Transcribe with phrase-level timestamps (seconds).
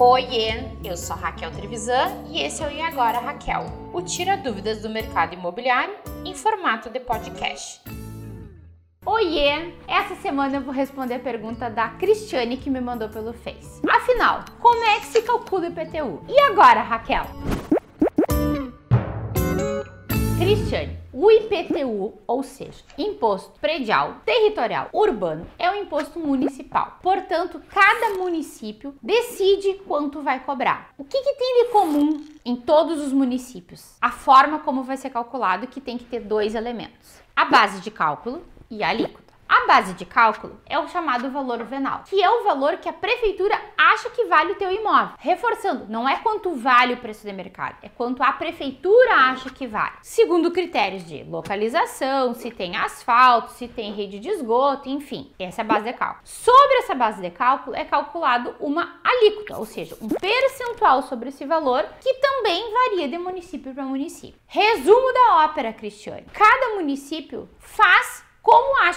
[0.00, 4.80] Oiê, eu sou Raquel Trevisan e esse é o E Agora Raquel, o Tira Dúvidas
[4.80, 5.92] do Mercado Imobiliário
[6.24, 7.80] em formato de podcast.
[9.04, 9.74] Oiê!
[9.88, 13.82] Essa semana eu vou responder a pergunta da Cristiane que me mandou pelo Face.
[13.90, 16.22] Afinal, como é que se calcula o IPTU?
[16.28, 17.26] E agora, Raquel?
[20.38, 26.96] Cristiane, o IPTU, ou seja, Imposto Predial Territorial Urbano, é um imposto municipal.
[27.02, 30.90] Portanto, cada município decide quanto vai cobrar.
[30.96, 33.96] O que, que tem de comum em todos os municípios?
[34.00, 37.90] A forma como vai ser calculado, que tem que ter dois elementos: a base de
[37.90, 39.27] cálculo e a alíquota.
[39.48, 42.92] A base de cálculo é o chamado valor venal, que é o valor que a
[42.92, 45.14] prefeitura acha que vale o teu imóvel.
[45.18, 49.66] Reforçando, não é quanto vale o preço de mercado, é quanto a prefeitura acha que
[49.66, 49.94] vale.
[50.02, 55.64] Segundo critérios de localização, se tem asfalto, se tem rede de esgoto, enfim, essa é
[55.64, 56.20] a base de cálculo.
[56.24, 61.46] Sobre essa base de cálculo é calculado uma alíquota, ou seja, um percentual sobre esse
[61.46, 64.38] valor que também varia de município para município.
[64.46, 66.26] Resumo da ópera, Cristiane.
[66.34, 68.17] Cada município faz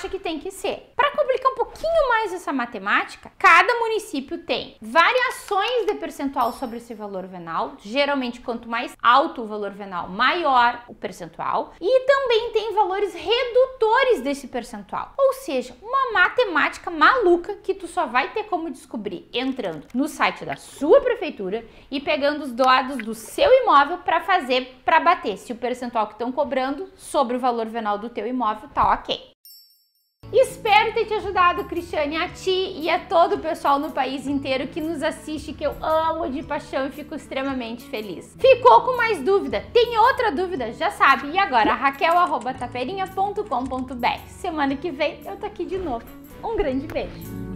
[0.00, 0.92] acha que tem que ser.
[0.96, 6.94] Para complicar um pouquinho mais essa matemática, cada município tem variações de percentual sobre esse
[6.94, 7.74] valor venal.
[7.78, 11.74] Geralmente, quanto mais alto o valor venal, maior o percentual.
[11.80, 15.12] E também tem valores redutores desse percentual.
[15.18, 20.44] Ou seja, uma matemática maluca que tu só vai ter como descobrir entrando no site
[20.44, 25.52] da sua prefeitura e pegando os dados do seu imóvel para fazer para bater se
[25.52, 29.39] o percentual que estão cobrando sobre o valor venal do teu imóvel tá ok.
[30.80, 34.66] Espero ter te ajudado, Cristiane, a ti e a todo o pessoal no país inteiro
[34.66, 38.34] que nos assiste, que eu amo de paixão e fico extremamente feliz.
[38.40, 39.62] Ficou com mais dúvida?
[39.74, 40.72] Tem outra dúvida?
[40.72, 41.32] Já sabe.
[41.32, 44.28] E agora, raquel.taperinha.com.br.
[44.28, 46.06] Semana que vem eu tô aqui de novo.
[46.42, 47.49] Um grande beijo.